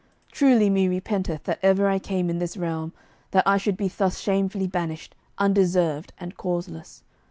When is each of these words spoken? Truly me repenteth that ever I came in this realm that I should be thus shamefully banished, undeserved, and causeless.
Truly 0.31 0.67
me 0.71 0.87
repenteth 0.87 1.43
that 1.43 1.59
ever 1.61 1.87
I 1.87 1.99
came 1.99 2.31
in 2.31 2.39
this 2.39 2.57
realm 2.57 2.91
that 3.29 3.45
I 3.47 3.57
should 3.57 3.77
be 3.77 3.87
thus 3.87 4.19
shamefully 4.19 4.65
banished, 4.65 5.13
undeserved, 5.37 6.11
and 6.17 6.35
causeless. 6.35 7.03